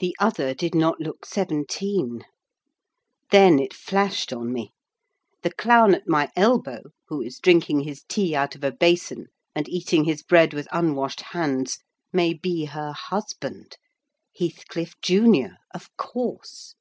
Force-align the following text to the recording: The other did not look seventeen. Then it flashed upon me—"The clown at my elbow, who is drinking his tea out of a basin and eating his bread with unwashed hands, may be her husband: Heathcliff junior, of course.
The 0.00 0.16
other 0.18 0.54
did 0.54 0.74
not 0.74 0.98
look 1.00 1.24
seventeen. 1.24 2.24
Then 3.30 3.60
it 3.60 3.72
flashed 3.72 4.32
upon 4.32 4.52
me—"The 4.52 5.52
clown 5.52 5.94
at 5.94 6.08
my 6.08 6.32
elbow, 6.34 6.82
who 7.06 7.20
is 7.22 7.38
drinking 7.38 7.82
his 7.84 8.02
tea 8.08 8.34
out 8.34 8.56
of 8.56 8.64
a 8.64 8.72
basin 8.72 9.26
and 9.54 9.68
eating 9.68 10.02
his 10.02 10.24
bread 10.24 10.52
with 10.52 10.66
unwashed 10.72 11.20
hands, 11.20 11.78
may 12.12 12.34
be 12.34 12.64
her 12.64 12.90
husband: 12.90 13.76
Heathcliff 14.36 15.00
junior, 15.00 15.58
of 15.72 15.96
course. 15.96 16.74